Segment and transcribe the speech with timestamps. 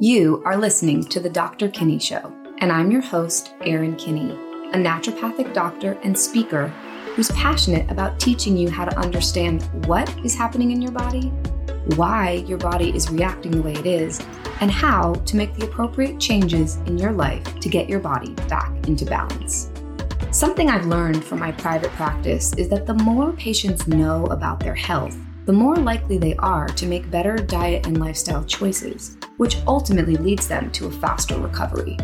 [0.00, 1.68] You are listening to The Dr.
[1.68, 4.30] Kinney Show, and I'm your host, Erin Kinney,
[4.70, 6.68] a naturopathic doctor and speaker
[7.16, 11.30] who's passionate about teaching you how to understand what is happening in your body,
[11.96, 14.24] why your body is reacting the way it is,
[14.60, 18.70] and how to make the appropriate changes in your life to get your body back
[18.86, 19.68] into balance.
[20.30, 24.76] Something I've learned from my private practice is that the more patients know about their
[24.76, 25.18] health,
[25.48, 30.46] the more likely they are to make better diet and lifestyle choices, which ultimately leads
[30.46, 31.96] them to a faster recovery.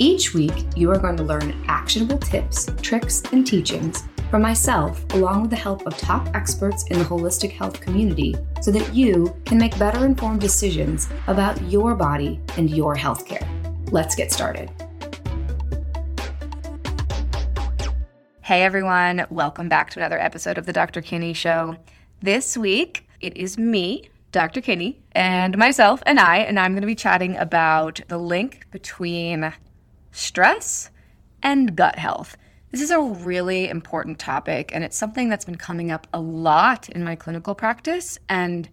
[0.00, 5.42] Each week, you are going to learn actionable tips, tricks, and teachings from myself, along
[5.42, 9.58] with the help of top experts in the holistic health community, so that you can
[9.58, 13.46] make better informed decisions about your body and your healthcare.
[13.92, 14.72] Let's get started.
[18.40, 21.00] Hey everyone, welcome back to another episode of The Dr.
[21.00, 21.76] Kinney Show.
[22.22, 24.60] This week, it is me, Dr.
[24.60, 29.52] Kinney, and myself and I, and I'm going to be chatting about the link between
[30.12, 30.90] stress
[31.42, 32.36] and gut health.
[32.70, 36.88] This is a really important topic, and it's something that's been coming up a lot
[36.90, 38.20] in my clinical practice.
[38.28, 38.68] And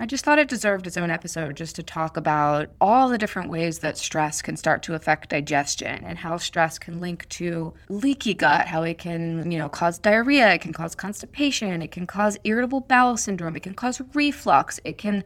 [0.00, 3.50] I just thought it deserved its own episode just to talk about all the different
[3.50, 8.32] ways that stress can start to affect digestion and how stress can link to leaky
[8.32, 12.38] gut, how it can, you know, cause diarrhea, it can cause constipation, it can cause
[12.44, 15.22] irritable bowel syndrome, it can cause reflux, it can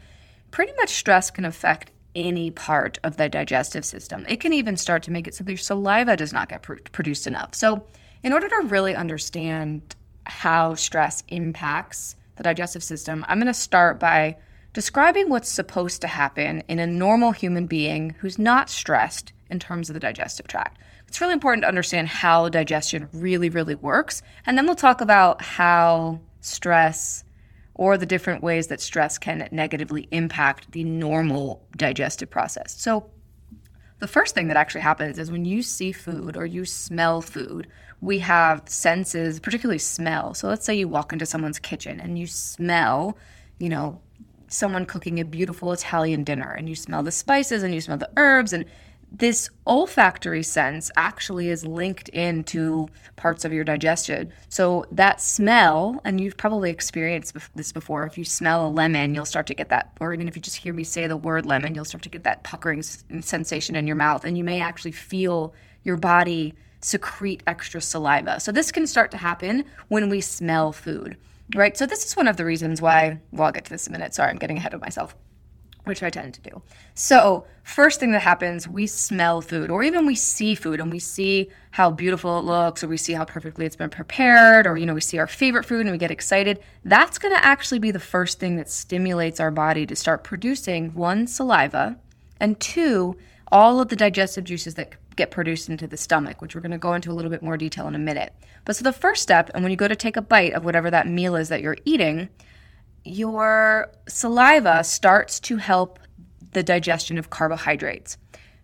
[0.50, 4.26] pretty much stress can affect any part of the digestive system.
[4.28, 7.28] It can even start to make it so your saliva does not get pr- produced
[7.28, 7.54] enough.
[7.54, 7.86] So,
[8.24, 14.00] in order to really understand how stress impacts the digestive system, I'm going to start
[14.00, 14.36] by
[14.74, 19.88] describing what's supposed to happen in a normal human being who's not stressed in terms
[19.88, 20.78] of the digestive tract.
[21.06, 24.20] It's really important to understand how digestion really, really works.
[24.44, 27.24] And then we'll talk about how stress
[27.74, 32.74] or the different ways that stress can negatively impact the normal digestive process.
[32.80, 33.10] So,
[34.00, 37.68] the first thing that actually happens is when you see food or you smell food,
[38.00, 40.34] we have senses, particularly smell.
[40.34, 43.16] So, let's say you walk into someone's kitchen and you smell,
[43.58, 44.00] you know,
[44.48, 48.10] someone cooking a beautiful Italian dinner and you smell the spices and you smell the
[48.16, 48.64] herbs and
[49.16, 54.32] this olfactory sense actually is linked into parts of your digestion.
[54.48, 59.24] So that smell, and you've probably experienced this before, if you smell a lemon, you'll
[59.24, 61.76] start to get that, or even if you just hear me say the word lemon,
[61.76, 65.54] you'll start to get that puckering sensation in your mouth, and you may actually feel
[65.84, 68.40] your body secrete extra saliva.
[68.40, 71.16] So this can start to happen when we smell food
[71.54, 71.76] right?
[71.76, 73.98] So this is one of the reasons why, well, I'll get to this in a
[73.98, 74.14] minute.
[74.14, 75.14] Sorry, I'm getting ahead of myself,
[75.84, 76.62] which I tend to do.
[76.94, 80.98] So, first thing that happens, we smell food, or even we see food and we
[80.98, 84.86] see how beautiful it looks, or we see how perfectly it's been prepared, or, you
[84.86, 86.60] know, we see our favorite food and we get excited.
[86.84, 90.94] That's going to actually be the first thing that stimulates our body to start producing
[90.94, 91.98] one, saliva,
[92.40, 93.16] and two,
[93.52, 96.78] all of the digestive juices that get produced into the stomach, which we're going to
[96.78, 98.32] go into a little bit more detail in a minute.
[98.64, 100.90] But so the first step, and when you go to take a bite of whatever
[100.90, 102.28] that meal is that you're eating,
[103.04, 105.98] your saliva starts to help
[106.52, 108.16] the digestion of carbohydrates.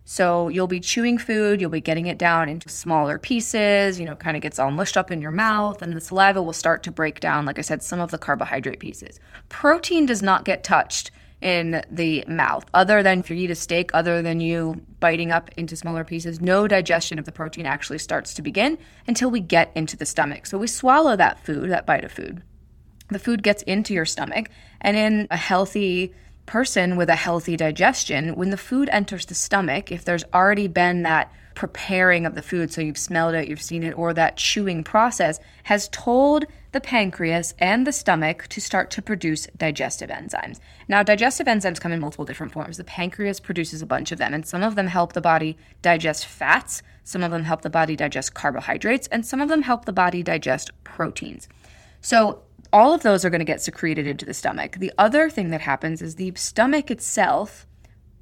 [0.03, 4.15] So you'll be chewing food, you'll be getting it down into smaller pieces, you know,
[4.15, 6.91] kind of gets all mushed up in your mouth, and the saliva will start to
[6.91, 9.19] break down, like I said, some of the carbohydrate pieces.
[9.49, 11.11] Protein does not get touched
[11.41, 12.65] in the mouth.
[12.73, 16.39] Other than if you eat a steak, other than you biting up into smaller pieces,
[16.39, 20.45] no digestion of the protein actually starts to begin until we get into the stomach.
[20.45, 22.43] So we swallow that food, that bite of food.
[23.09, 26.13] The food gets into your stomach, and in a healthy
[26.45, 31.03] person with a healthy digestion, when the food enters the stomach, if there's already been
[31.03, 34.83] that preparing of the food, so you've smelled it, you've seen it, or that chewing
[34.83, 40.59] process has told the pancreas and the stomach to start to produce digestive enzymes.
[40.87, 42.77] Now, digestive enzymes come in multiple different forms.
[42.77, 46.25] The pancreas produces a bunch of them, and some of them help the body digest
[46.25, 49.93] fats, some of them help the body digest carbohydrates, and some of them help the
[49.93, 51.49] body digest proteins.
[51.99, 52.43] So,
[52.73, 54.77] all of those are going to get secreted into the stomach.
[54.77, 57.67] The other thing that happens is the stomach itself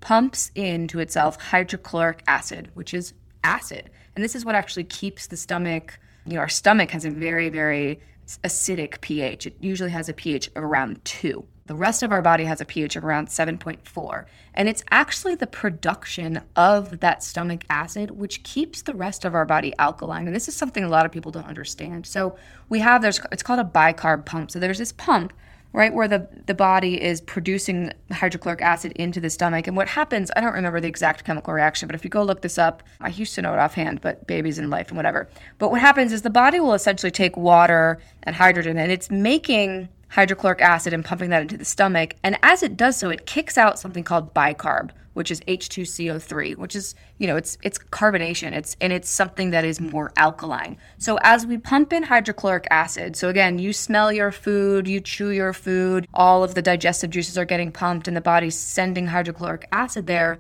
[0.02, 3.14] pumps into itself hydrochloric acid, which is
[3.44, 3.92] acid.
[4.16, 7.50] And this is what actually keeps the stomach, you know, our stomach has a very,
[7.50, 8.00] very
[8.44, 9.48] acidic pH.
[9.48, 11.44] It usually has a pH of around 2.
[11.66, 14.26] The rest of our body has a pH of around 7.4.
[14.56, 19.46] And it's actually the production of that stomach acid which keeps the rest of our
[19.46, 20.26] body alkaline.
[20.26, 22.08] And this is something a lot of people don't understand.
[22.08, 22.36] So
[22.70, 24.50] we have there's it's called a bicarb pump.
[24.50, 25.32] So there's this pump
[25.74, 29.68] right where the, the body is producing hydrochloric acid into the stomach.
[29.68, 32.42] And what happens, I don't remember the exact chemical reaction, but if you go look
[32.42, 35.30] this up, I used to know it offhand, but babies in life and whatever.
[35.58, 39.90] But what happens is the body will essentially take water and hydrogen and it's making
[40.10, 42.16] hydrochloric acid and pumping that into the stomach.
[42.24, 46.76] And as it does so, it kicks out something called bicarb, which is H2CO3, which
[46.76, 48.54] is, you know, it's it's carbonation.
[48.54, 50.78] It's and it's something that is more alkaline.
[50.98, 55.30] So as we pump in hydrochloric acid, so again, you smell your food, you chew
[55.30, 59.68] your food, all of the digestive juices are getting pumped and the body's sending hydrochloric
[59.72, 60.40] acid there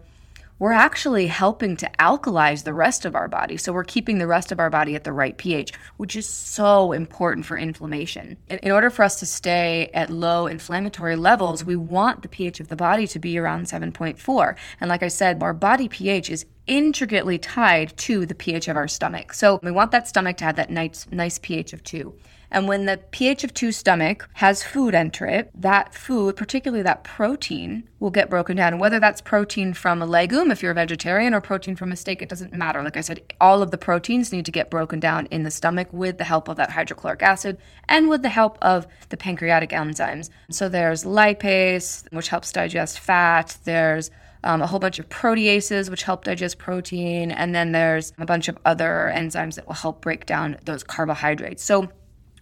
[0.59, 3.55] we're actually helping to alkalize the rest of our body.
[3.57, 6.91] So we're keeping the rest of our body at the right pH, which is so
[6.91, 8.37] important for inflammation.
[8.49, 12.67] In order for us to stay at low inflammatory levels, we want the pH of
[12.67, 14.55] the body to be around 7.4.
[14.81, 18.87] And like I said, our body pH is intricately tied to the pH of our
[18.87, 19.33] stomach.
[19.33, 22.13] So we want that stomach to have that nice, nice pH of 2.
[22.51, 27.03] And when the pH of 2 stomach has food enter it, that food, particularly that
[27.03, 28.73] protein, will get broken down.
[28.73, 31.95] And whether that's protein from a legume, if you're a vegetarian, or protein from a
[31.95, 32.81] steak, it doesn't matter.
[32.81, 35.89] Like I said, all of the proteins need to get broken down in the stomach
[35.91, 37.57] with the help of that hydrochloric acid
[37.87, 40.29] and with the help of the pancreatic enzymes.
[40.49, 43.57] So there's lipase, which helps digest fat.
[43.63, 44.09] There's
[44.43, 47.31] um, a whole bunch of proteases, which help digest protein.
[47.31, 51.63] And then there's a bunch of other enzymes that will help break down those carbohydrates.
[51.63, 51.89] So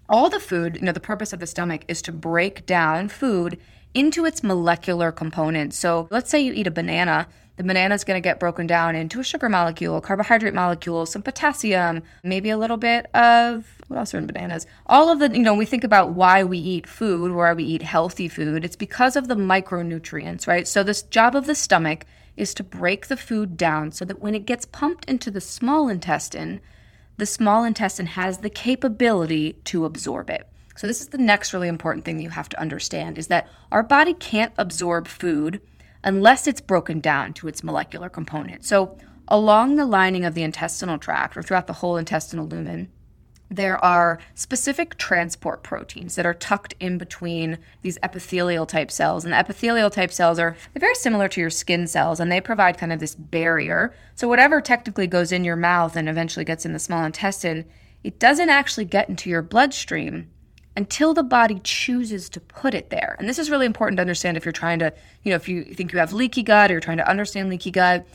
[0.10, 3.60] all the food, you know, the purpose of the stomach is to break down food
[3.94, 5.78] into its molecular components.
[5.78, 7.28] So let's say you eat a banana.
[7.56, 11.24] The banana is going to get broken down into a sugar molecule, carbohydrate molecule, some
[11.24, 14.66] potassium, maybe a little bit of what else are in bananas?
[14.86, 17.82] All of the, you know, we think about why we eat food, why we eat
[17.82, 18.66] healthy food.
[18.66, 20.68] It's because of the micronutrients, right?
[20.68, 22.06] So, this job of the stomach
[22.36, 25.88] is to break the food down so that when it gets pumped into the small
[25.88, 26.60] intestine,
[27.18, 30.48] the small intestine has the capability to absorb it.
[30.76, 33.82] So this is the next really important thing you have to understand is that our
[33.82, 35.60] body can't absorb food
[36.04, 38.64] unless it's broken down to its molecular component.
[38.64, 38.98] So
[39.28, 42.90] along the lining of the intestinal tract or throughout the whole intestinal lumen,
[43.50, 49.24] there are specific transport proteins that are tucked in between these epithelial type cells.
[49.24, 52.78] And the epithelial type cells are very similar to your skin cells, and they provide
[52.78, 53.94] kind of this barrier.
[54.16, 57.66] So, whatever technically goes in your mouth and eventually gets in the small intestine,
[58.04, 60.30] it doesn't actually get into your bloodstream
[60.76, 63.16] until the body chooses to put it there.
[63.18, 65.64] And this is really important to understand if you're trying to, you know, if you
[65.64, 68.06] think you have leaky gut or you're trying to understand leaky gut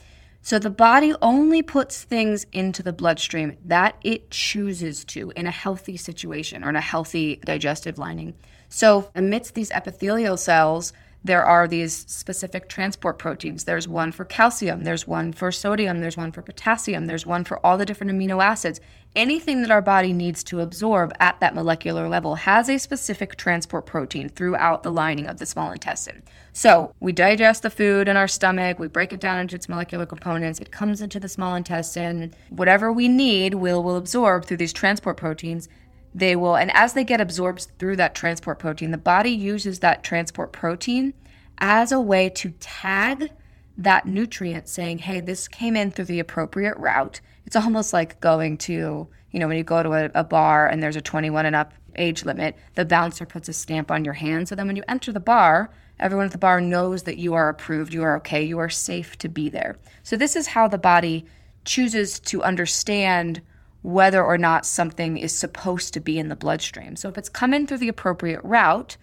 [0.45, 5.51] so the body only puts things into the bloodstream that it chooses to in a
[5.51, 8.33] healthy situation or in a healthy digestive lining.
[8.67, 10.91] So amidst these epithelial cells,
[11.23, 13.63] there are these specific transport proteins.
[13.63, 17.65] There's one for calcium, there's one for sodium, there's one for potassium, there's one for
[17.65, 18.81] all the different amino acids.
[19.15, 23.85] Anything that our body needs to absorb at that molecular level has a specific transport
[23.85, 26.23] protein throughout the lining of the small intestine.
[26.51, 30.05] So we digest the food in our stomach, we break it down into its molecular
[30.05, 32.33] components, it comes into the small intestine.
[32.49, 35.69] Whatever we need, we'll, will absorb through these transport proteins
[36.15, 40.03] they will, and as they get absorbed through that transport protein, the body uses that
[40.03, 41.13] transport protein
[41.57, 43.31] as a way to tag
[43.77, 47.21] that nutrient, saying, hey, this came in through the appropriate route.
[47.45, 50.81] It's almost like going to, you know, when you go to a, a bar and
[50.81, 54.47] there's a 21 and up age limit, the bouncer puts a stamp on your hand.
[54.47, 57.49] So then when you enter the bar, everyone at the bar knows that you are
[57.49, 59.77] approved, you are okay, you are safe to be there.
[60.03, 61.25] So this is how the body
[61.65, 63.41] chooses to understand
[63.83, 66.95] whether or not something is supposed to be in the bloodstream.
[66.95, 68.97] So if it's coming through the appropriate route,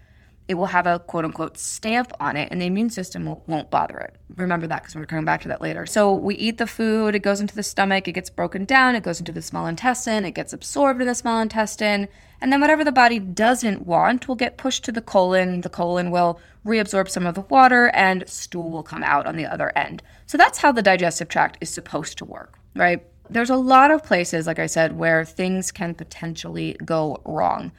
[0.49, 3.99] it will have a quote unquote stamp on it, and the immune system not bother
[3.99, 4.17] it.
[4.35, 5.87] Remember that because we're coming back to that later.
[5.87, 9.05] So we eat the food, it goes into the stomach, it gets broken down, it
[9.05, 12.09] goes into the small intestine, it gets absorbed in the small intestine,
[12.41, 15.61] and then whatever the body doesn't want will get pushed to the colon.
[15.61, 19.47] The colon will reabsorb some of the water, and stool will come out on the
[19.47, 20.03] other end.
[20.27, 23.05] So that's how the digestive tract is supposed to work, right?
[23.31, 27.73] There's a lot of places, like I said, where things can potentially go wrong.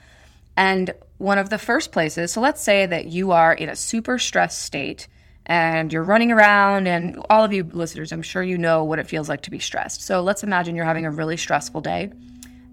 [0.58, 4.17] And one of the first places, so let's say that you are in a super
[4.17, 5.08] stressed state
[5.46, 9.08] and you're running around, and all of you listeners, I'm sure you know what it
[9.08, 10.01] feels like to be stressed.
[10.01, 12.12] So let's imagine you're having a really stressful day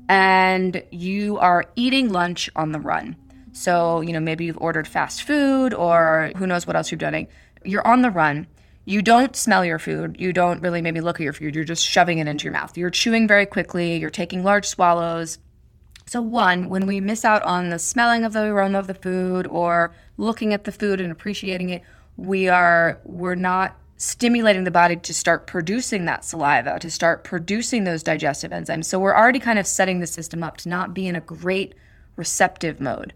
[0.08, 3.16] and you are eating lunch on the run.
[3.52, 7.28] So, you know, maybe you've ordered fast food or who knows what else you're doing.
[7.64, 8.46] You're on the run
[8.88, 10.16] you don't smell your food.
[10.18, 11.54] You don't really maybe look at your food.
[11.54, 12.74] You're just shoving it into your mouth.
[12.74, 13.98] You're chewing very quickly.
[13.98, 15.38] You're taking large swallows.
[16.06, 19.46] So, one, when we miss out on the smelling of the aroma of the food
[19.46, 21.82] or looking at the food and appreciating it,
[22.16, 27.84] we are we're not stimulating the body to start producing that saliva, to start producing
[27.84, 28.86] those digestive enzymes.
[28.86, 31.74] So we're already kind of setting the system up to not be in a great
[32.16, 33.12] receptive mode.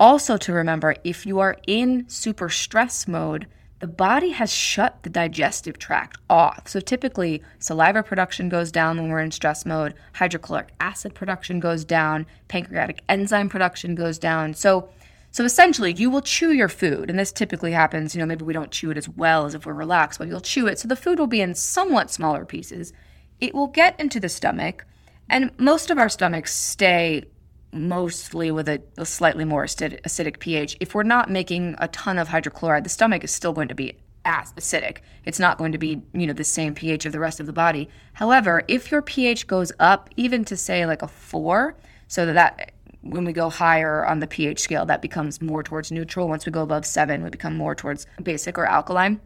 [0.00, 3.46] Also to remember if you are in super stress mode,
[3.82, 6.68] the body has shut the digestive tract off.
[6.68, 11.84] So typically, saliva production goes down when we're in stress mode, hydrochloric acid production goes
[11.84, 14.54] down, pancreatic enzyme production goes down.
[14.54, 14.88] So
[15.32, 18.52] So essentially, you will chew your food, and this typically happens, you know, maybe we
[18.52, 20.78] don't chew it as well as if we're relaxed, but you'll chew it.
[20.78, 22.92] So the food will be in somewhat smaller pieces.
[23.40, 24.86] It will get into the stomach,
[25.28, 27.24] and most of our stomachs stay
[27.72, 30.76] mostly with a, a slightly more acidic, acidic pH.
[30.80, 33.96] If we're not making a ton of hydrochloride, the stomach is still going to be
[34.24, 34.98] acidic.
[35.24, 37.52] It's not going to be, you know, the same pH of the rest of the
[37.52, 37.88] body.
[38.12, 41.76] However, if your pH goes up even to say like a 4,
[42.08, 45.90] so that, that when we go higher on the pH scale, that becomes more towards
[45.90, 46.28] neutral.
[46.28, 49.20] Once we go above 7, we become more towards basic or alkaline.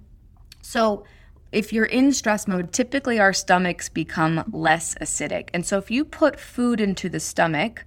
[0.63, 1.05] So,
[1.53, 5.49] if you're in stress mode, typically our stomachs become less acidic.
[5.55, 7.85] And so if you put food into the stomach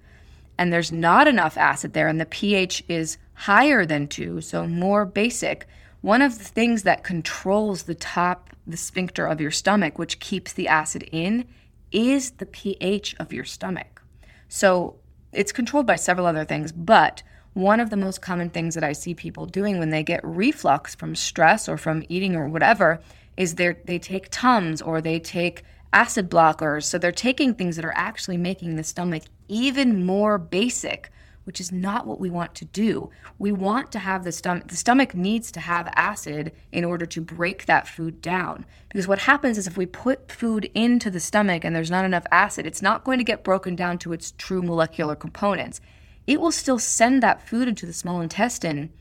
[0.60, 5.06] and there's not enough acid there and the pH is higher than 2, so more
[5.06, 5.66] basic,
[6.02, 10.52] one of the things that controls the top, the sphincter of your stomach, which keeps
[10.52, 11.46] the acid in,
[11.92, 14.02] is the pH of your stomach.
[14.48, 14.96] So
[15.32, 17.22] it's controlled by several other things, but
[17.54, 20.94] one of the most common things that I see people doing when they get reflux
[20.94, 23.00] from stress or from eating or whatever
[23.38, 25.62] is they take Tums or they take
[25.94, 26.84] acid blockers.
[26.84, 31.10] So they're taking things that are actually making the stomach even more basic
[31.44, 33.10] which is not what we want to do.
[33.38, 37.20] We want to have the stomach, the stomach needs to have acid in order to
[37.20, 38.64] break that food down.
[38.88, 42.26] Because what happens is if we put food into the stomach and there's not enough
[42.30, 45.80] acid, it's not going to get broken down to its true molecular components.
[46.24, 48.92] It will still send that food into the small intestine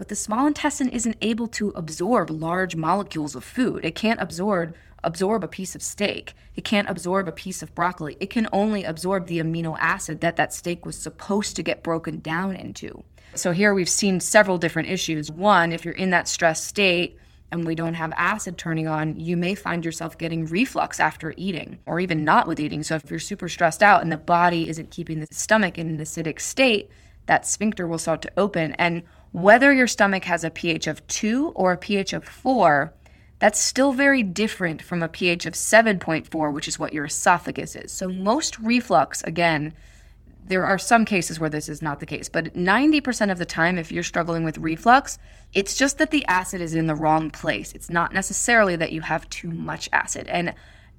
[0.00, 3.84] but the small intestine isn't able to absorb large molecules of food.
[3.84, 6.34] It can't absorb absorb a piece of steak.
[6.54, 8.16] It can't absorb a piece of broccoli.
[8.20, 12.20] It can only absorb the amino acid that that steak was supposed to get broken
[12.20, 13.02] down into.
[13.34, 15.30] So here we've seen several different issues.
[15.30, 17.16] One, if you're in that stress state
[17.52, 21.78] and we don't have acid turning on, you may find yourself getting reflux after eating
[21.86, 22.82] or even not with eating.
[22.82, 25.98] So if you're super stressed out and the body isn't keeping the stomach in an
[25.98, 26.90] acidic state,
[27.26, 29.02] that sphincter will start to open and
[29.32, 32.92] whether your stomach has a pH of 2 or a pH of 4,
[33.40, 37.90] that's still very different from a pH of 7.4, which is what your esophagus is.
[37.90, 39.72] So, most reflux, again,
[40.46, 43.78] there are some cases where this is not the case, but 90% of the time,
[43.78, 45.18] if you're struggling with reflux,
[45.54, 47.72] it's just that the acid is in the wrong place.
[47.72, 50.26] It's not necessarily that you have too much acid.
[50.28, 50.54] And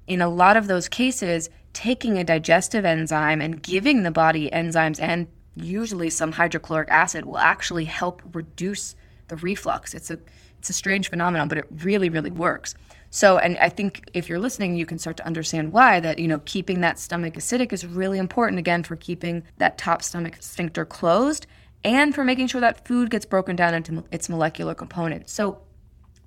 [0.06, 5.00] in a lot of those cases, taking a digestive enzyme and giving the body enzymes
[5.00, 8.96] and usually some hydrochloric acid will actually help reduce
[9.32, 9.94] the reflux.
[9.94, 10.18] It's a
[10.58, 12.74] it's a strange phenomenon, but it really really works.
[13.10, 16.28] So, and I think if you're listening, you can start to understand why that, you
[16.28, 20.84] know, keeping that stomach acidic is really important again for keeping that top stomach sphincter
[20.84, 21.46] closed
[21.84, 25.32] and for making sure that food gets broken down into its molecular components.
[25.32, 25.62] So,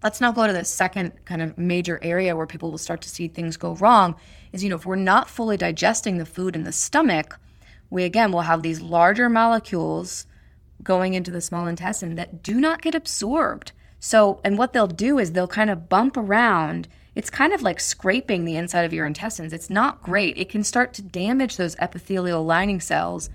[0.04, 3.10] let's now go to the second kind of major area where people will start to
[3.10, 4.16] see things go wrong
[4.52, 7.40] is, you know, if we're not fully digesting the food in the stomach,
[7.92, 10.26] we again will have these larger molecules
[10.84, 13.72] going into the small intestine that do not get absorbed.
[14.00, 16.88] So, and what they'll do is they'll kind of bump around.
[17.16, 19.54] It's kind of like scraping the inside of your intestines.
[19.54, 20.38] It's not great.
[20.38, 23.30] It can start to damage those epithelial lining cells.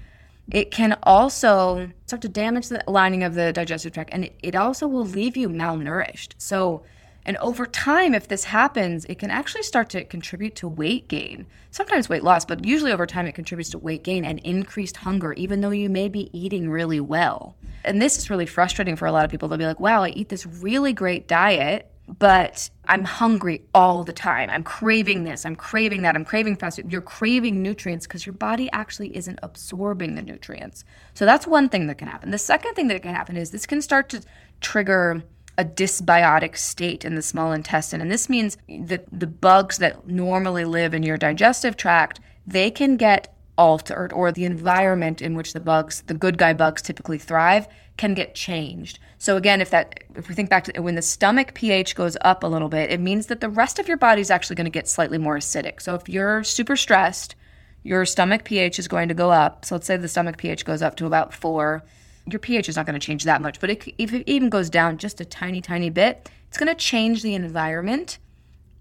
[0.50, 4.87] It can also start to damage the lining of the digestive tract, and it also
[4.87, 6.35] will leave you malnourished.
[6.38, 6.82] So,
[7.25, 11.47] and over time, if this happens, it can actually start to contribute to weight gain.
[11.71, 15.33] Sometimes weight loss, but usually over time, it contributes to weight gain and increased hunger,
[15.35, 17.57] even though you may be eating really well.
[17.85, 19.49] And this is really frustrating for a lot of people.
[19.49, 24.12] They'll be like, wow, I eat this really great diet, but I'm hungry all the
[24.12, 24.50] time.
[24.50, 26.91] I'm craving this, I'm craving that, I'm craving fast food.
[26.91, 30.85] You're craving nutrients because your body actually isn't absorbing the nutrients.
[31.15, 32.31] So that's one thing that can happen.
[32.31, 34.23] The second thing that can happen is this can start to
[34.61, 35.23] trigger
[35.61, 38.00] a dysbiotic state in the small intestine.
[38.00, 42.97] And this means that the bugs that normally live in your digestive tract, they can
[42.97, 47.69] get altered or the environment in which the bugs, the good guy bugs typically thrive,
[47.99, 48.99] can get changed.
[49.19, 52.43] So again, if that if we think back to when the stomach pH goes up
[52.43, 54.71] a little bit, it means that the rest of your body is actually going to
[54.71, 55.83] get slightly more acidic.
[55.83, 57.35] So if you're super stressed,
[57.83, 59.67] your stomach pH is going to go up.
[59.67, 61.83] So let's say the stomach pH goes up to about 4
[62.32, 64.70] your pH is not going to change that much, but it, if it even goes
[64.70, 68.18] down just a tiny, tiny bit, it's going to change the environment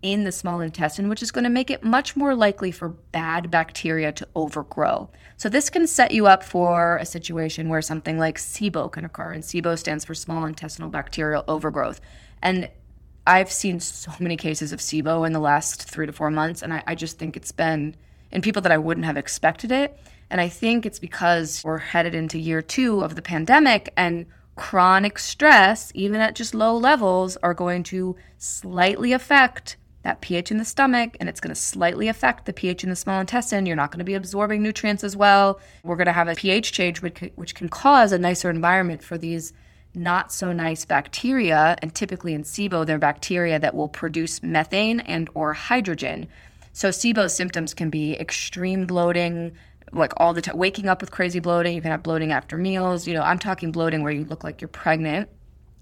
[0.02, 3.52] in the small intestine, which is going to make it much more likely for bad
[3.52, 5.10] bacteria to overgrow.
[5.38, 9.32] So, this can set you up for a situation where something like SIBO can occur.
[9.32, 12.00] And SIBO stands for small intestinal bacterial overgrowth.
[12.42, 12.70] And
[13.28, 16.62] I've seen so many cases of SIBO in the last three to four months.
[16.62, 17.96] And I, I just think it's been
[18.32, 20.00] in people that I wouldn't have expected it.
[20.30, 25.18] And I think it's because we're headed into year two of the pandemic and chronic
[25.18, 30.66] stress, even at just low levels, are going to slightly affect that pH in the
[30.66, 33.66] stomach and it's going to slightly affect the pH in the small intestine.
[33.66, 35.60] You're not going to be absorbing nutrients as well.
[35.84, 39.54] We're going to have a pH change, which can cause a nicer environment for these
[39.94, 41.76] not so nice bacteria.
[41.82, 46.28] And typically in SIBO, they're bacteria that will produce methane and or hydrogen.
[46.72, 49.54] So SIBO symptoms can be extreme bloating,
[49.92, 51.76] like all the time, waking up with crazy bloating.
[51.76, 53.08] You can have bloating after meals.
[53.08, 55.30] You know, I'm talking bloating where you look like you're pregnant.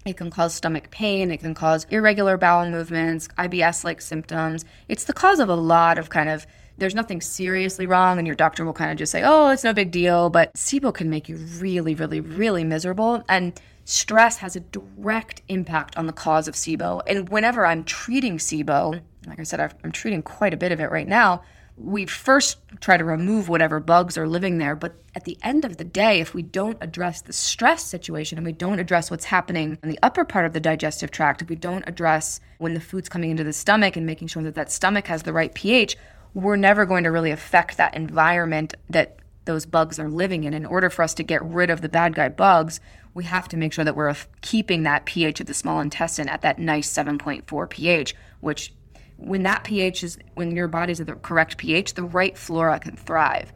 [0.04, 1.30] It can cause stomach pain.
[1.30, 4.64] It can cause irregular bowel movements, IBS like symptoms.
[4.88, 6.46] It's the cause of a lot of kind of,
[6.78, 9.72] there's nothing seriously wrong, and your doctor will kind of just say, oh, it's no
[9.72, 10.30] big deal.
[10.30, 13.22] But SIBO can make you really, really, really miserable.
[13.28, 17.02] And stress has a direct impact on the cause of SIBO.
[17.06, 20.90] And whenever I'm treating SIBO, like I said, I'm treating quite a bit of it
[20.90, 21.42] right now
[21.80, 24.74] we first try to remove whatever bugs are living there.
[24.74, 28.46] But at the end of the day, if we don't address the stress situation and
[28.46, 31.56] we don't address what's happening in the upper part of the digestive tract, if we
[31.56, 35.06] don't address when the food's coming into the stomach and making sure that that stomach
[35.06, 35.96] has the right pH,
[36.34, 40.52] we're never going to really affect that environment that those bugs are living in.
[40.52, 42.80] In order for us to get rid of the bad guy bugs,
[43.14, 46.42] we have to make sure that we're keeping that pH of the small intestine at
[46.42, 48.72] that nice 7.4 pH, which
[49.18, 52.96] when that pH is when your body's at the correct pH, the right flora can
[52.96, 53.52] thrive.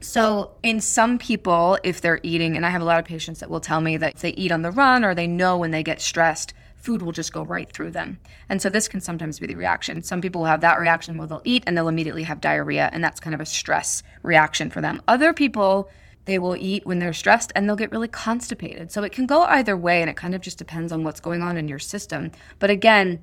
[0.00, 3.48] So, in some people, if they're eating, and I have a lot of patients that
[3.48, 5.82] will tell me that if they eat on the run or they know when they
[5.82, 8.18] get stressed, food will just go right through them.
[8.50, 10.02] And so, this can sometimes be the reaction.
[10.02, 13.02] Some people will have that reaction where they'll eat and they'll immediately have diarrhea, and
[13.02, 15.00] that's kind of a stress reaction for them.
[15.08, 15.88] Other people,
[16.26, 18.92] they will eat when they're stressed and they'll get really constipated.
[18.92, 21.40] So, it can go either way, and it kind of just depends on what's going
[21.40, 22.30] on in your system.
[22.58, 23.22] But again,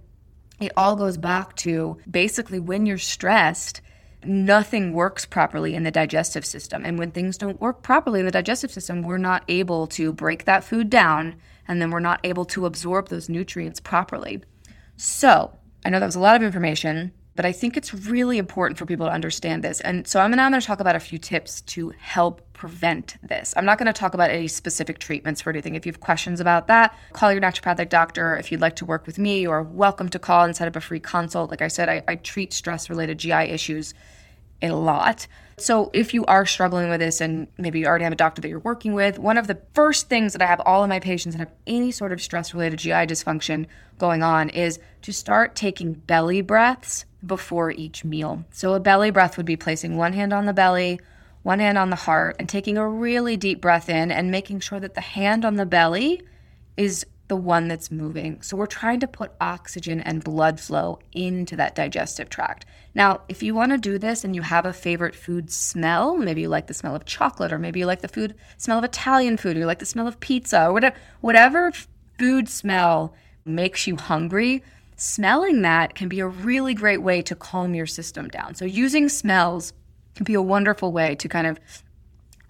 [0.63, 3.81] it all goes back to basically when you're stressed,
[4.23, 6.85] nothing works properly in the digestive system.
[6.85, 10.45] And when things don't work properly in the digestive system, we're not able to break
[10.45, 11.35] that food down
[11.67, 14.41] and then we're not able to absorb those nutrients properly.
[14.97, 18.77] So, I know that was a lot of information, but I think it's really important
[18.77, 19.79] for people to understand this.
[19.81, 23.53] And so I'm now going to talk about a few tips to help prevent this.
[23.55, 25.75] I'm not going to talk about any specific treatments for anything.
[25.75, 28.35] If you have questions about that, call your naturopathic doctor.
[28.35, 30.81] If you'd like to work with me, you're welcome to call and set up a
[30.81, 31.49] free consult.
[31.49, 33.93] Like I said, I, I treat stress related GI issues
[34.61, 35.25] a lot.
[35.57, 38.49] So, if you are struggling with this and maybe you already have a doctor that
[38.49, 41.33] you're working with, one of the first things that I have all of my patients
[41.33, 43.67] that have any sort of stress related GI dysfunction
[43.97, 48.45] going on is to start taking belly breaths before each meal.
[48.51, 50.99] So, a belly breath would be placing one hand on the belly,
[51.43, 54.79] one hand on the heart, and taking a really deep breath in and making sure
[54.79, 56.21] that the hand on the belly
[56.77, 58.41] is the one that's moving.
[58.41, 62.65] So, we're trying to put oxygen and blood flow into that digestive tract.
[62.93, 66.41] Now, if you want to do this and you have a favorite food smell, maybe
[66.41, 69.37] you like the smell of chocolate, or maybe you like the food smell of Italian
[69.37, 71.71] food, or you like the smell of pizza, or whatever, whatever
[72.17, 73.13] food smell
[73.45, 74.63] makes you hungry,
[74.95, 78.55] smelling that can be a really great way to calm your system down.
[78.55, 79.73] So, using smells
[80.15, 81.59] can be a wonderful way to kind of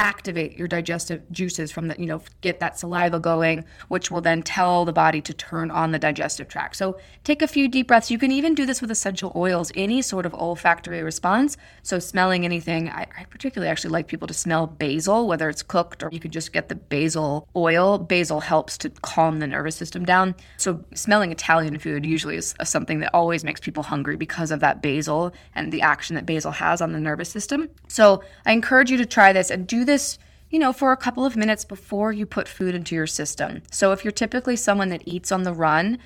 [0.01, 4.41] activate your digestive juices from the, you know, get that saliva going, which will then
[4.41, 6.75] tell the body to turn on the digestive tract.
[6.75, 8.09] So take a few deep breaths.
[8.09, 11.55] You can even do this with essential oils, any sort of olfactory response.
[11.83, 16.01] So smelling anything, I, I particularly actually like people to smell basil, whether it's cooked
[16.01, 17.99] or you could just get the basil oil.
[17.99, 20.33] Basil helps to calm the nervous system down.
[20.57, 24.81] So smelling Italian food usually is something that always makes people hungry because of that
[24.81, 27.69] basil and the action that basil has on the nervous system.
[27.87, 30.17] So I encourage you to try this and do this this,
[30.49, 33.61] you know, for a couple of minutes before you put food into your system.
[33.71, 35.99] So if you're typically someone that eats on the run,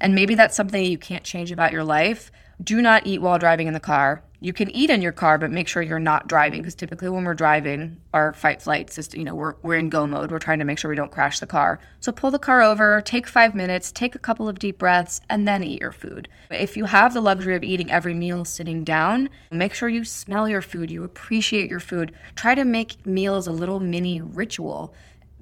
[0.00, 2.30] and maybe that's something you can't change about your life,
[2.62, 4.22] do not eat while driving in the car.
[4.40, 7.24] You can eat in your car, but make sure you're not driving because typically when
[7.24, 10.30] we're driving, our fight flight system, you know, we're, we're in go mode.
[10.30, 11.80] We're trying to make sure we don't crash the car.
[11.98, 15.48] So pull the car over, take five minutes, take a couple of deep breaths, and
[15.48, 16.28] then eat your food.
[16.50, 20.48] If you have the luxury of eating every meal sitting down, make sure you smell
[20.48, 22.12] your food, you appreciate your food.
[22.36, 24.94] Try to make meals a little mini ritual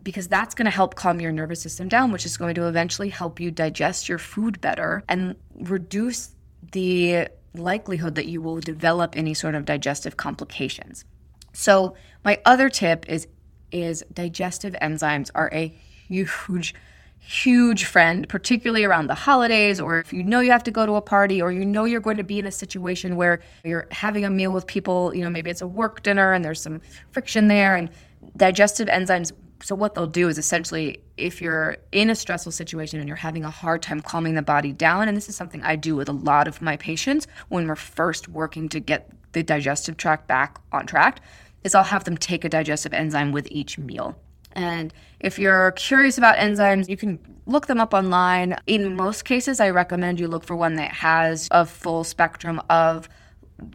[0.02, 3.10] because that's going to help calm your nervous system down, which is going to eventually
[3.10, 6.30] help you digest your food better and reduce
[6.72, 7.28] the
[7.58, 11.04] likelihood that you will develop any sort of digestive complications.
[11.52, 13.26] So, my other tip is
[13.72, 15.68] is digestive enzymes are a
[16.08, 16.74] huge
[17.18, 20.94] huge friend, particularly around the holidays, or if you know you have to go to
[20.94, 24.24] a party, or you know you're going to be in a situation where you're having
[24.24, 27.48] a meal with people, you know, maybe it's a work dinner and there's some friction
[27.48, 27.90] there, and
[28.36, 33.08] digestive enzymes so what they'll do is essentially if you're in a stressful situation and
[33.08, 35.96] you're having a hard time calming the body down and this is something i do
[35.96, 40.26] with a lot of my patients when we're first working to get the digestive tract
[40.26, 41.20] back on track
[41.64, 44.16] is i'll have them take a digestive enzyme with each meal
[44.56, 48.56] And if you're curious about enzymes, you can look them up online.
[48.66, 53.06] In most cases, I recommend you look for one that has a full spectrum of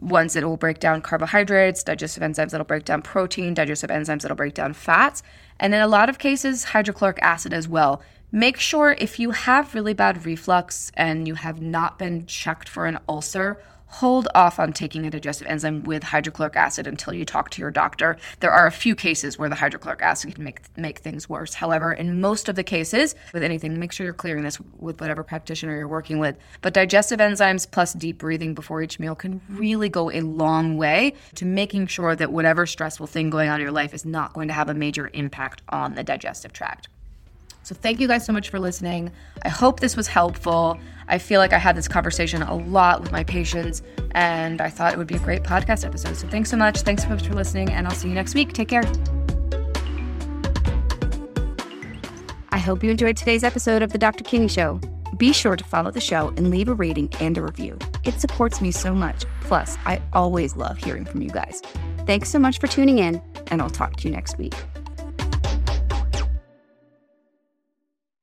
[0.00, 4.36] ones that will break down carbohydrates, digestive enzymes that'll break down protein, digestive enzymes that'll
[4.36, 5.22] break down fats,
[5.58, 8.02] and in a lot of cases, hydrochloric acid as well.
[8.30, 12.86] Make sure if you have really bad reflux and you have not been checked for
[12.86, 17.50] an ulcer, hold off on taking a digestive enzyme with hydrochloric acid until you talk
[17.50, 18.16] to your doctor.
[18.40, 21.54] There are a few cases where the hydrochloric acid can make make things worse.
[21.54, 25.22] However, in most of the cases with anything, make sure you're clearing this with whatever
[25.22, 26.36] practitioner you're working with.
[26.62, 31.14] But digestive enzymes plus deep breathing before each meal can really go a long way
[31.34, 34.48] to making sure that whatever stressful thing going on in your life is not going
[34.48, 36.88] to have a major impact on the digestive tract.
[37.64, 39.12] So, thank you guys so much for listening.
[39.42, 40.78] I hope this was helpful.
[41.08, 44.92] I feel like I had this conversation a lot with my patients, and I thought
[44.92, 46.16] it would be a great podcast episode.
[46.16, 46.80] So, thanks so much.
[46.80, 48.52] Thanks so much for listening, and I'll see you next week.
[48.52, 48.82] Take care.
[52.50, 54.24] I hope you enjoyed today's episode of The Dr.
[54.24, 54.80] Kinney Show.
[55.16, 57.78] Be sure to follow the show and leave a rating and a review.
[58.04, 59.24] It supports me so much.
[59.42, 61.62] Plus, I always love hearing from you guys.
[62.06, 64.54] Thanks so much for tuning in, and I'll talk to you next week.